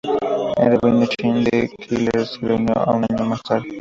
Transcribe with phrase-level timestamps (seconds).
[0.61, 1.69] El Rabino Chaim D.
[1.81, 3.67] Keller se les unió un año más tarde.